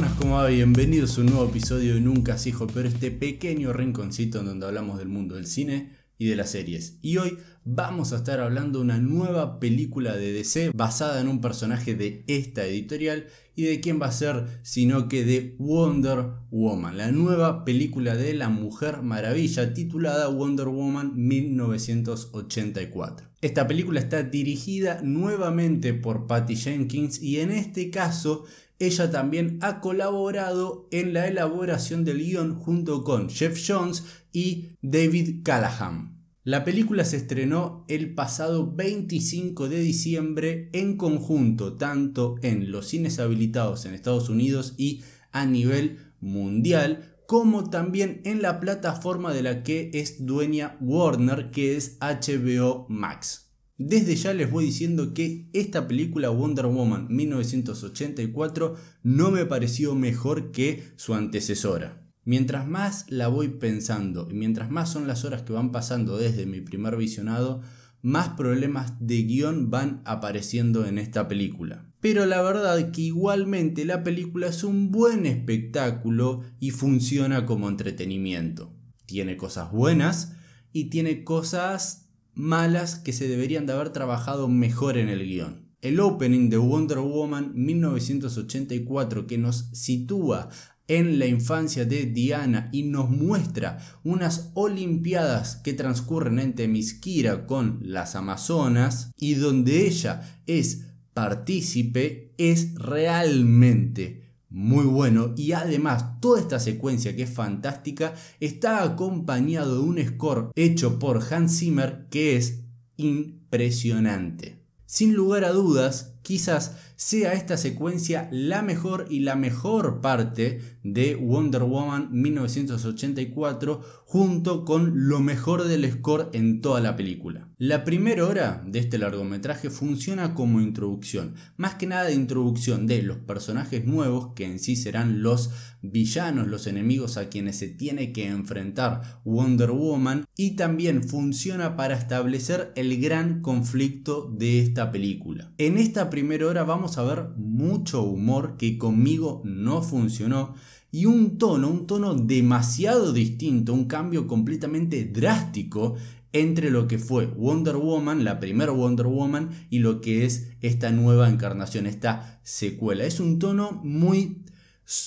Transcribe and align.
buenas, 0.00 0.16
¿cómo 0.16 0.36
va? 0.36 0.46
Bienvenidos 0.46 1.18
a 1.18 1.22
un 1.22 1.26
nuevo 1.26 1.48
episodio 1.48 1.94
de 1.94 2.00
Nunca 2.00 2.38
se 2.38 2.50
hijo, 2.50 2.68
pero 2.68 2.86
este 2.86 3.10
pequeño 3.10 3.72
rinconcito 3.72 4.38
en 4.38 4.46
donde 4.46 4.64
hablamos 4.64 4.96
del 4.96 5.08
mundo 5.08 5.34
del 5.34 5.46
cine 5.46 5.90
y 6.18 6.28
de 6.28 6.36
las 6.36 6.50
series. 6.50 6.98
Y 7.02 7.16
hoy 7.16 7.36
vamos 7.64 8.12
a 8.12 8.18
estar 8.18 8.38
hablando 8.38 8.78
de 8.78 8.84
una 8.84 8.98
nueva 8.98 9.58
película 9.58 10.14
de 10.14 10.32
DC 10.32 10.70
basada 10.72 11.20
en 11.20 11.26
un 11.26 11.40
personaje 11.40 11.96
de 11.96 12.22
esta 12.28 12.64
editorial 12.64 13.26
y 13.58 13.64
de 13.64 13.80
quién 13.80 14.00
va 14.00 14.06
a 14.06 14.12
ser 14.12 14.60
sino 14.62 15.08
que 15.08 15.24
de 15.24 15.56
Wonder 15.58 16.26
Woman, 16.52 16.96
la 16.96 17.10
nueva 17.10 17.64
película 17.64 18.14
de 18.14 18.32
la 18.34 18.50
Mujer 18.50 19.02
Maravilla 19.02 19.74
titulada 19.74 20.28
Wonder 20.28 20.68
Woman 20.68 21.14
1984. 21.16 23.26
Esta 23.40 23.66
película 23.66 23.98
está 23.98 24.22
dirigida 24.22 25.00
nuevamente 25.02 25.92
por 25.92 26.28
Patty 26.28 26.54
Jenkins 26.54 27.20
y 27.20 27.40
en 27.40 27.50
este 27.50 27.90
caso 27.90 28.44
ella 28.78 29.10
también 29.10 29.58
ha 29.60 29.80
colaborado 29.80 30.86
en 30.92 31.12
la 31.12 31.26
elaboración 31.26 32.04
del 32.04 32.18
guion 32.18 32.54
junto 32.54 33.02
con 33.02 33.28
Jeff 33.28 33.60
Jones 33.66 34.04
y 34.32 34.68
David 34.82 35.42
Callahan. 35.42 36.17
La 36.48 36.64
película 36.64 37.04
se 37.04 37.18
estrenó 37.18 37.84
el 37.88 38.14
pasado 38.14 38.72
25 38.74 39.68
de 39.68 39.80
diciembre 39.80 40.70
en 40.72 40.96
conjunto 40.96 41.74
tanto 41.74 42.36
en 42.40 42.72
los 42.72 42.86
cines 42.86 43.18
habilitados 43.18 43.84
en 43.84 43.92
Estados 43.92 44.30
Unidos 44.30 44.72
y 44.78 45.02
a 45.30 45.44
nivel 45.44 45.98
mundial 46.20 47.16
como 47.26 47.68
también 47.68 48.22
en 48.24 48.40
la 48.40 48.60
plataforma 48.60 49.34
de 49.34 49.42
la 49.42 49.62
que 49.62 49.90
es 49.92 50.24
dueña 50.24 50.78
Warner 50.80 51.50
que 51.50 51.76
es 51.76 51.98
HBO 52.00 52.86
Max. 52.88 53.52
Desde 53.76 54.16
ya 54.16 54.32
les 54.32 54.50
voy 54.50 54.64
diciendo 54.64 55.12
que 55.12 55.50
esta 55.52 55.86
película 55.86 56.30
Wonder 56.30 56.64
Woman 56.64 57.08
1984 57.10 58.74
no 59.02 59.30
me 59.30 59.44
pareció 59.44 59.94
mejor 59.94 60.50
que 60.50 60.82
su 60.96 61.12
antecesora. 61.12 62.07
Mientras 62.28 62.68
más 62.68 63.06
la 63.08 63.28
voy 63.28 63.48
pensando 63.48 64.28
y 64.30 64.34
mientras 64.34 64.70
más 64.70 64.92
son 64.92 65.06
las 65.06 65.24
horas 65.24 65.44
que 65.44 65.54
van 65.54 65.72
pasando 65.72 66.18
desde 66.18 66.44
mi 66.44 66.60
primer 66.60 66.94
visionado, 66.94 67.62
más 68.02 68.28
problemas 68.28 68.92
de 69.00 69.22
guion 69.22 69.70
van 69.70 70.02
apareciendo 70.04 70.84
en 70.84 70.98
esta 70.98 71.26
película. 71.26 71.90
Pero 72.02 72.26
la 72.26 72.42
verdad 72.42 72.90
que 72.90 73.00
igualmente 73.00 73.86
la 73.86 74.04
película 74.04 74.48
es 74.48 74.62
un 74.62 74.90
buen 74.90 75.24
espectáculo 75.24 76.42
y 76.60 76.72
funciona 76.72 77.46
como 77.46 77.66
entretenimiento. 77.66 78.74
Tiene 79.06 79.38
cosas 79.38 79.72
buenas 79.72 80.34
y 80.70 80.90
tiene 80.90 81.24
cosas 81.24 82.10
malas 82.34 82.96
que 82.96 83.14
se 83.14 83.26
deberían 83.26 83.64
de 83.64 83.72
haber 83.72 83.88
trabajado 83.88 84.48
mejor 84.48 84.98
en 84.98 85.08
el 85.08 85.24
guion. 85.24 85.66
El 85.80 85.98
opening 86.00 86.50
de 86.50 86.58
Wonder 86.58 86.98
Woman 86.98 87.52
1984 87.54 89.26
que 89.26 89.38
nos 89.38 89.70
sitúa 89.72 90.50
en 90.88 91.18
la 91.18 91.26
infancia 91.26 91.84
de 91.84 92.06
Diana 92.06 92.70
y 92.72 92.82
nos 92.82 93.10
muestra 93.10 93.78
unas 94.02 94.50
Olimpiadas 94.54 95.56
que 95.56 95.74
transcurren 95.74 96.38
en 96.38 96.54
Temisquira 96.54 97.46
con 97.46 97.78
las 97.82 98.16
Amazonas 98.16 99.12
y 99.18 99.34
donde 99.34 99.86
ella 99.86 100.40
es 100.46 100.86
partícipe 101.14 102.34
es 102.38 102.74
realmente 102.74 104.28
muy 104.50 104.84
bueno 104.84 105.34
y 105.36 105.52
además 105.52 106.20
toda 106.20 106.40
esta 106.40 106.58
secuencia 106.58 107.14
que 107.14 107.24
es 107.24 107.30
fantástica 107.30 108.14
está 108.40 108.82
acompañado 108.82 109.74
de 109.74 109.80
un 109.82 109.98
score 110.06 110.50
hecho 110.54 110.98
por 110.98 111.22
Hans 111.30 111.58
Zimmer 111.58 112.06
que 112.10 112.36
es 112.36 112.60
impresionante. 112.96 114.64
Sin 114.86 115.14
lugar 115.14 115.44
a 115.44 115.52
dudas, 115.52 116.17
quizás 116.28 116.76
sea 116.96 117.32
esta 117.32 117.56
secuencia 117.56 118.28
la 118.30 118.60
mejor 118.60 119.06
y 119.08 119.20
la 119.20 119.34
mejor 119.34 120.02
parte 120.02 120.60
de 120.82 121.14
Wonder 121.14 121.62
Woman 121.62 122.10
1984 122.10 123.80
junto 124.04 124.66
con 124.66 125.08
lo 125.08 125.20
mejor 125.20 125.64
del 125.64 125.90
score 125.90 126.28
en 126.34 126.60
toda 126.60 126.82
la 126.82 126.96
película. 126.96 127.48
La 127.56 127.82
primera 127.84 128.26
hora 128.26 128.62
de 128.66 128.78
este 128.78 128.98
largometraje 128.98 129.70
funciona 129.70 130.34
como 130.34 130.60
introducción, 130.60 131.34
más 131.56 131.74
que 131.76 131.86
nada 131.86 132.04
de 132.04 132.14
introducción 132.14 132.86
de 132.86 133.02
los 133.02 133.16
personajes 133.16 133.86
nuevos 133.86 134.34
que 134.34 134.44
en 134.44 134.58
sí 134.58 134.76
serán 134.76 135.22
los 135.22 135.50
villanos, 135.82 136.48
los 136.48 136.66
enemigos 136.66 137.16
a 137.16 137.28
quienes 137.28 137.56
se 137.56 137.68
tiene 137.68 138.12
que 138.12 138.26
enfrentar 138.26 139.20
Wonder 139.24 139.70
Woman 139.70 140.24
y 140.36 140.56
también 140.56 141.02
funciona 141.02 141.76
para 141.76 141.96
establecer 141.96 142.72
el 142.76 143.00
gran 143.00 143.40
conflicto 143.42 144.32
de 144.36 144.60
esta 144.60 144.90
película. 144.90 145.52
En 145.58 145.78
esta 145.78 146.10
primera 146.18 146.48
hora 146.48 146.64
vamos 146.64 146.98
a 146.98 147.04
ver 147.04 147.28
mucho 147.36 148.02
humor 148.02 148.56
que 148.56 148.76
conmigo 148.76 149.40
no 149.44 149.82
funcionó 149.82 150.56
y 150.90 151.04
un 151.04 151.38
tono, 151.38 151.68
un 151.68 151.86
tono 151.86 152.14
demasiado 152.14 153.12
distinto, 153.12 153.72
un 153.72 153.84
cambio 153.84 154.26
completamente 154.26 155.04
drástico 155.04 155.94
entre 156.32 156.72
lo 156.72 156.88
que 156.88 156.98
fue 156.98 157.26
Wonder 157.26 157.76
Woman, 157.76 158.24
la 158.24 158.40
primera 158.40 158.72
Wonder 158.72 159.06
Woman, 159.06 159.50
y 159.70 159.78
lo 159.78 160.00
que 160.00 160.24
es 160.24 160.48
esta 160.60 160.90
nueva 160.90 161.28
encarnación, 161.28 161.86
esta 161.86 162.40
secuela. 162.42 163.04
Es 163.04 163.20
un 163.20 163.38
tono 163.38 163.80
muy... 163.84 164.42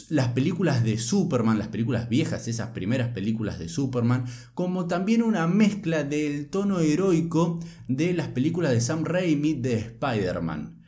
Las 0.08 0.30
películas 0.30 0.82
de 0.86 0.98
Superman, 0.98 1.60
las 1.60 1.68
películas 1.68 2.08
viejas, 2.08 2.48
esas 2.48 2.70
primeras 2.70 3.10
películas 3.10 3.60
de 3.60 3.68
Superman, 3.68 4.26
como 4.54 4.88
también 4.88 5.24
una 5.24 5.46
mezcla 5.48 6.06
del 6.06 6.50
tono 6.50 6.80
heroico 6.80 7.60
de 7.90 8.14
las 8.14 8.30
películas 8.30 8.72
de 8.72 8.80
Sam 8.80 9.04
Raimi 9.04 9.56
de 9.56 9.74
Spider-Man. 9.80 10.81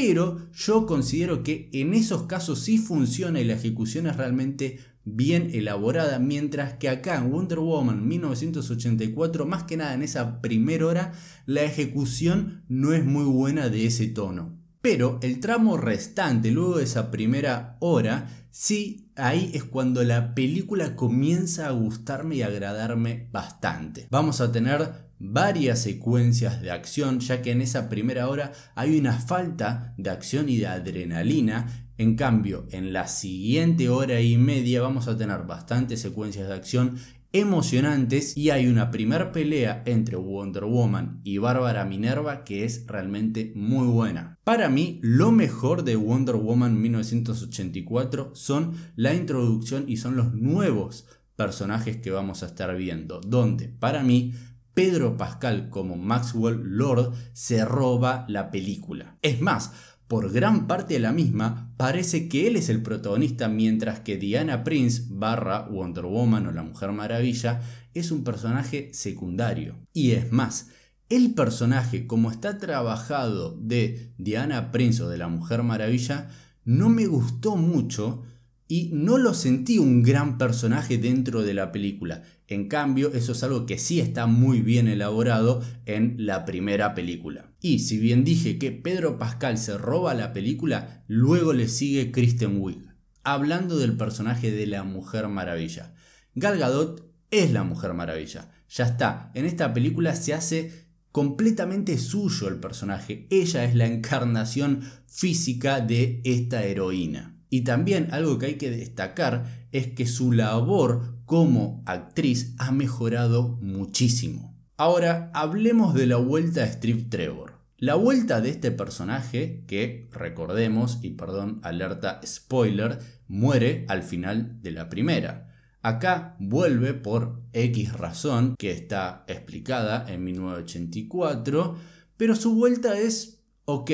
Pero 0.00 0.48
yo 0.52 0.86
considero 0.86 1.42
que 1.42 1.70
en 1.72 1.92
esos 1.92 2.22
casos 2.28 2.60
sí 2.60 2.78
funciona 2.78 3.40
y 3.40 3.44
la 3.44 3.54
ejecución 3.54 4.06
es 4.06 4.16
realmente 4.16 4.78
bien 5.04 5.50
elaborada, 5.52 6.20
mientras 6.20 6.74
que 6.74 6.88
acá 6.88 7.16
en 7.16 7.32
Wonder 7.32 7.58
Woman 7.58 8.06
1984, 8.06 9.44
más 9.44 9.64
que 9.64 9.76
nada 9.76 9.94
en 9.94 10.04
esa 10.04 10.40
primera 10.40 10.86
hora, 10.86 11.12
la 11.46 11.64
ejecución 11.64 12.62
no 12.68 12.92
es 12.92 13.04
muy 13.04 13.24
buena 13.24 13.70
de 13.70 13.86
ese 13.86 14.06
tono. 14.06 14.56
Pero 14.80 15.18
el 15.20 15.40
tramo 15.40 15.76
restante, 15.76 16.52
luego 16.52 16.78
de 16.78 16.84
esa 16.84 17.10
primera 17.10 17.76
hora, 17.80 18.46
sí, 18.52 19.10
ahí 19.16 19.50
es 19.52 19.64
cuando 19.64 20.04
la 20.04 20.32
película 20.32 20.94
comienza 20.94 21.66
a 21.66 21.72
gustarme 21.72 22.36
y 22.36 22.42
agradarme 22.42 23.28
bastante. 23.32 24.06
Vamos 24.12 24.40
a 24.40 24.52
tener 24.52 25.07
varias 25.18 25.80
secuencias 25.82 26.60
de 26.60 26.70
acción, 26.70 27.20
ya 27.20 27.42
que 27.42 27.50
en 27.50 27.60
esa 27.60 27.88
primera 27.88 28.28
hora 28.28 28.52
hay 28.74 28.98
una 28.98 29.12
falta 29.12 29.94
de 29.96 30.10
acción 30.10 30.48
y 30.48 30.58
de 30.58 30.66
adrenalina. 30.66 31.86
En 31.96 32.14
cambio, 32.14 32.66
en 32.70 32.92
la 32.92 33.08
siguiente 33.08 33.88
hora 33.88 34.20
y 34.20 34.38
media 34.38 34.82
vamos 34.82 35.08
a 35.08 35.16
tener 35.16 35.42
bastantes 35.42 36.00
secuencias 36.00 36.48
de 36.48 36.54
acción 36.54 36.98
emocionantes 37.32 38.36
y 38.36 38.50
hay 38.50 38.68
una 38.68 38.90
primer 38.90 39.32
pelea 39.32 39.82
entre 39.84 40.16
Wonder 40.16 40.64
Woman 40.64 41.20
y 41.24 41.38
Bárbara 41.38 41.84
Minerva 41.84 42.42
que 42.42 42.64
es 42.64 42.86
realmente 42.86 43.52
muy 43.54 43.86
buena. 43.86 44.38
Para 44.44 44.68
mí, 44.68 44.98
lo 45.02 45.30
mejor 45.30 45.84
de 45.84 45.96
Wonder 45.96 46.36
Woman 46.36 46.80
1984 46.80 48.30
son 48.34 48.74
la 48.96 49.14
introducción 49.14 49.84
y 49.88 49.98
son 49.98 50.16
los 50.16 50.32
nuevos 50.32 51.06
personajes 51.36 51.98
que 51.98 52.10
vamos 52.10 52.42
a 52.42 52.46
estar 52.46 52.74
viendo, 52.76 53.20
donde 53.20 53.68
para 53.68 54.02
mí 54.02 54.32
Pedro 54.78 55.16
Pascal 55.16 55.70
como 55.70 55.96
Maxwell 55.96 56.60
Lord 56.62 57.12
se 57.32 57.64
roba 57.64 58.24
la 58.28 58.52
película. 58.52 59.18
Es 59.22 59.40
más, 59.40 59.72
por 60.06 60.32
gran 60.32 60.68
parte 60.68 60.94
de 60.94 61.00
la 61.00 61.10
misma, 61.10 61.74
parece 61.76 62.28
que 62.28 62.46
él 62.46 62.54
es 62.54 62.68
el 62.68 62.80
protagonista, 62.80 63.48
mientras 63.48 63.98
que 63.98 64.18
Diana 64.18 64.62
Prince, 64.62 65.06
barra 65.08 65.66
Wonder 65.68 66.04
Woman 66.04 66.46
o 66.46 66.52
la 66.52 66.62
Mujer 66.62 66.92
Maravilla, 66.92 67.60
es 67.92 68.12
un 68.12 68.22
personaje 68.22 68.90
secundario. 68.94 69.84
Y 69.92 70.12
es 70.12 70.30
más, 70.30 70.68
el 71.08 71.34
personaje, 71.34 72.06
como 72.06 72.30
está 72.30 72.58
trabajado 72.58 73.58
de 73.60 74.14
Diana 74.16 74.70
Prince 74.70 75.02
o 75.02 75.08
de 75.08 75.18
la 75.18 75.26
Mujer 75.26 75.64
Maravilla, 75.64 76.30
no 76.64 76.88
me 76.88 77.06
gustó 77.06 77.56
mucho 77.56 78.22
y 78.68 78.90
no 78.92 79.16
lo 79.16 79.32
sentí 79.32 79.78
un 79.78 80.02
gran 80.02 80.36
personaje 80.36 80.98
dentro 80.98 81.42
de 81.42 81.54
la 81.54 81.72
película. 81.72 82.22
En 82.46 82.68
cambio, 82.68 83.12
eso 83.14 83.32
es 83.32 83.42
algo 83.42 83.64
que 83.64 83.78
sí 83.78 83.98
está 83.98 84.26
muy 84.26 84.60
bien 84.60 84.88
elaborado 84.88 85.62
en 85.86 86.14
la 86.18 86.44
primera 86.44 86.94
película. 86.94 87.50
Y 87.62 87.80
si 87.80 87.98
bien 87.98 88.24
dije 88.24 88.58
que 88.58 88.70
Pedro 88.70 89.18
Pascal 89.18 89.56
se 89.56 89.78
roba 89.78 90.12
la 90.12 90.34
película, 90.34 91.02
luego 91.08 91.54
le 91.54 91.66
sigue 91.66 92.12
Kristen 92.12 92.60
Wiig, 92.60 92.84
hablando 93.24 93.78
del 93.78 93.96
personaje 93.96 94.50
de 94.50 94.66
la 94.66 94.84
Mujer 94.84 95.28
Maravilla. 95.28 95.94
Gal 96.34 96.58
Gadot 96.58 97.10
es 97.30 97.50
la 97.50 97.64
Mujer 97.64 97.94
Maravilla. 97.94 98.50
Ya 98.68 98.84
está, 98.84 99.32
en 99.34 99.46
esta 99.46 99.72
película 99.72 100.14
se 100.14 100.34
hace 100.34 100.88
completamente 101.10 101.96
suyo 101.96 102.48
el 102.48 102.60
personaje. 102.60 103.26
Ella 103.30 103.64
es 103.64 103.74
la 103.74 103.86
encarnación 103.86 104.82
física 105.06 105.80
de 105.80 106.20
esta 106.24 106.64
heroína. 106.64 107.37
Y 107.50 107.62
también 107.62 108.08
algo 108.12 108.38
que 108.38 108.46
hay 108.46 108.54
que 108.54 108.70
destacar 108.70 109.68
es 109.72 109.88
que 109.88 110.06
su 110.06 110.32
labor 110.32 111.18
como 111.24 111.82
actriz 111.86 112.54
ha 112.58 112.72
mejorado 112.72 113.58
muchísimo. 113.60 114.56
Ahora 114.76 115.30
hablemos 115.34 115.94
de 115.94 116.06
la 116.06 116.16
vuelta 116.16 116.62
a 116.62 116.66
Strip 116.66 117.10
Trevor. 117.10 117.58
La 117.76 117.94
vuelta 117.94 118.40
de 118.40 118.50
este 118.50 118.70
personaje, 118.72 119.64
que 119.68 120.08
recordemos, 120.12 120.98
y 121.02 121.10
perdón, 121.10 121.60
alerta 121.62 122.20
spoiler, 122.26 122.98
muere 123.28 123.84
al 123.88 124.02
final 124.02 124.60
de 124.62 124.72
la 124.72 124.88
primera. 124.88 125.48
Acá 125.80 126.36
vuelve 126.40 126.92
por 126.92 127.42
X 127.52 127.92
razón 127.92 128.56
que 128.58 128.72
está 128.72 129.24
explicada 129.28 130.04
en 130.08 130.24
1984, 130.24 131.76
pero 132.16 132.34
su 132.34 132.54
vuelta 132.54 132.98
es, 132.98 133.44
ok, 133.64 133.90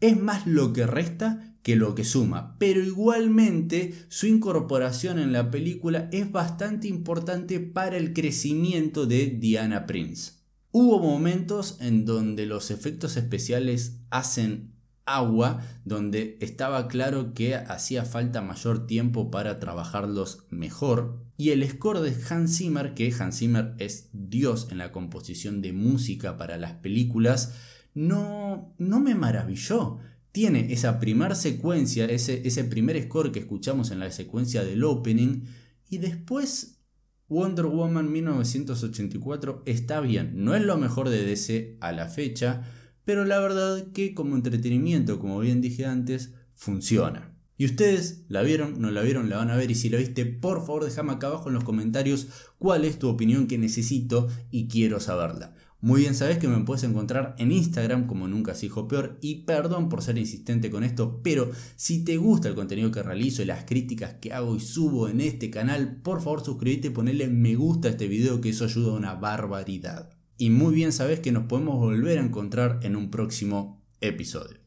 es 0.00 0.20
más 0.20 0.46
lo 0.46 0.72
que 0.72 0.86
resta 0.86 1.53
que 1.64 1.76
lo 1.76 1.94
que 1.94 2.04
suma, 2.04 2.56
pero 2.58 2.84
igualmente 2.84 3.94
su 4.08 4.26
incorporación 4.26 5.18
en 5.18 5.32
la 5.32 5.50
película 5.50 6.10
es 6.12 6.30
bastante 6.30 6.88
importante 6.88 7.58
para 7.58 7.96
el 7.96 8.12
crecimiento 8.12 9.06
de 9.06 9.30
Diana 9.30 9.86
Prince. 9.86 10.34
Hubo 10.72 10.98
momentos 10.98 11.78
en 11.80 12.04
donde 12.04 12.44
los 12.44 12.70
efectos 12.70 13.16
especiales 13.16 14.00
hacen 14.10 14.74
agua, 15.06 15.62
donde 15.86 16.36
estaba 16.42 16.86
claro 16.86 17.32
que 17.32 17.54
hacía 17.54 18.04
falta 18.04 18.42
mayor 18.42 18.86
tiempo 18.86 19.30
para 19.30 19.58
trabajarlos 19.58 20.44
mejor. 20.50 21.24
Y 21.38 21.50
el 21.50 21.66
score 21.66 22.00
de 22.00 22.14
Hans 22.28 22.58
Zimmer, 22.58 22.92
que 22.92 23.12
Hans 23.18 23.38
Zimmer 23.38 23.74
es 23.78 24.10
Dios 24.12 24.68
en 24.70 24.78
la 24.78 24.92
composición 24.92 25.62
de 25.62 25.72
música 25.72 26.36
para 26.36 26.58
las 26.58 26.74
películas, 26.74 27.54
no, 27.94 28.74
no 28.76 29.00
me 29.00 29.14
maravilló. 29.14 29.98
Tiene 30.34 30.72
esa 30.72 30.98
primera 30.98 31.36
secuencia, 31.36 32.06
ese, 32.06 32.42
ese 32.44 32.64
primer 32.64 33.00
score 33.04 33.30
que 33.30 33.38
escuchamos 33.38 33.92
en 33.92 34.00
la 34.00 34.10
secuencia 34.10 34.64
del 34.64 34.82
opening, 34.82 35.42
y 35.88 35.98
después 35.98 36.80
Wonder 37.28 37.66
Woman 37.66 38.10
1984 38.10 39.62
está 39.64 40.00
bien, 40.00 40.32
no 40.44 40.56
es 40.56 40.62
lo 40.64 40.76
mejor 40.76 41.08
de 41.08 41.24
DC 41.24 41.76
a 41.80 41.92
la 41.92 42.08
fecha, 42.08 42.64
pero 43.04 43.24
la 43.24 43.38
verdad 43.38 43.92
que 43.92 44.12
como 44.12 44.34
entretenimiento, 44.34 45.20
como 45.20 45.38
bien 45.38 45.60
dije 45.60 45.86
antes, 45.86 46.34
funciona. 46.56 47.32
¿Y 47.56 47.66
ustedes 47.66 48.24
la 48.26 48.42
vieron? 48.42 48.80
¿No 48.80 48.90
la 48.90 49.02
vieron? 49.02 49.30
¿La 49.30 49.36
van 49.36 49.52
a 49.52 49.56
ver? 49.56 49.70
Y 49.70 49.76
si 49.76 49.88
la 49.88 49.98
viste, 49.98 50.26
por 50.26 50.66
favor 50.66 50.84
déjame 50.84 51.12
acá 51.12 51.28
abajo 51.28 51.46
en 51.48 51.54
los 51.54 51.62
comentarios 51.62 52.26
cuál 52.58 52.84
es 52.84 52.98
tu 52.98 53.08
opinión 53.08 53.46
que 53.46 53.56
necesito 53.56 54.26
y 54.50 54.66
quiero 54.66 54.98
saberla. 54.98 55.54
Muy 55.84 56.00
bien, 56.00 56.14
sabes 56.14 56.38
que 56.38 56.48
me 56.48 56.64
puedes 56.64 56.82
encontrar 56.84 57.34
en 57.36 57.52
Instagram 57.52 58.06
como 58.06 58.26
nunca 58.26 58.54
se 58.54 58.62
dijo 58.62 58.88
peor 58.88 59.18
y 59.20 59.44
perdón 59.44 59.90
por 59.90 60.00
ser 60.00 60.16
insistente 60.16 60.70
con 60.70 60.82
esto, 60.82 61.20
pero 61.22 61.50
si 61.76 62.06
te 62.06 62.16
gusta 62.16 62.48
el 62.48 62.54
contenido 62.54 62.90
que 62.90 63.02
realizo 63.02 63.42
y 63.42 63.44
las 63.44 63.66
críticas 63.66 64.14
que 64.14 64.32
hago 64.32 64.56
y 64.56 64.60
subo 64.60 65.10
en 65.10 65.20
este 65.20 65.50
canal, 65.50 66.00
por 66.00 66.22
favor 66.22 66.42
suscríbete 66.42 66.88
y 66.88 66.90
ponle 66.90 67.28
me 67.28 67.54
gusta 67.54 67.88
a 67.88 67.90
este 67.90 68.08
video 68.08 68.40
que 68.40 68.48
eso 68.48 68.64
ayuda 68.64 68.92
a 68.92 68.96
una 68.96 69.14
barbaridad. 69.16 70.08
Y 70.38 70.48
muy 70.48 70.74
bien 70.74 70.90
sabes 70.90 71.20
que 71.20 71.32
nos 71.32 71.44
podemos 71.44 71.76
volver 71.76 72.18
a 72.18 72.24
encontrar 72.24 72.80
en 72.82 72.96
un 72.96 73.10
próximo 73.10 73.84
episodio. 74.00 74.63